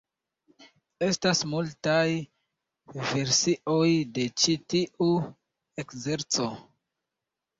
Estas 1.07 1.41
multaj 1.51 2.05
versioj 2.95 3.91
de 4.15 4.25
ĉi 4.43 4.55
tiu 4.75 5.09
ekzerco. 5.83 6.49